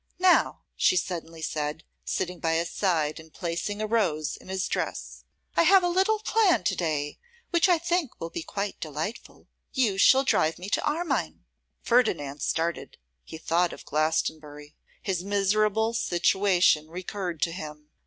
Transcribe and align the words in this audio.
'Now,' 0.17 0.61
she 0.75 0.97
suddenly 0.97 1.43
said, 1.43 1.83
sitting 2.03 2.39
by 2.39 2.55
his 2.55 2.71
side, 2.71 3.19
and 3.19 3.31
placing 3.31 3.79
a 3.83 3.85
rose 3.85 4.35
in 4.35 4.47
his 4.47 4.67
dress, 4.67 5.25
'I 5.55 5.61
have 5.61 5.83
a 5.83 5.87
little 5.87 6.17
plan 6.17 6.63
today, 6.63 7.19
which 7.51 7.69
I 7.69 7.77
think 7.77 8.19
will 8.19 8.31
be 8.31 8.41
quite 8.41 8.79
delightful. 8.81 9.47
You 9.73 9.99
shall 9.99 10.23
drive 10.23 10.57
me 10.57 10.69
to 10.69 10.83
Armine.' 10.83 11.45
Ferdinand 11.83 12.41
started. 12.41 12.97
He 13.23 13.37
thought 13.37 13.73
of 13.73 13.85
Glastonbury. 13.85 14.75
His 15.03 15.23
miserable 15.23 15.93
situation 15.93 16.87
recurred 16.89 17.39
to 17.43 17.51
him. 17.51 17.91